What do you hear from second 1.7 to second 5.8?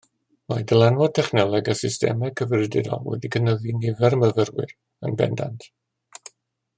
a systemau cyfrifiadurol wedi cynyddu nifer y myfyrwyr yn bendant.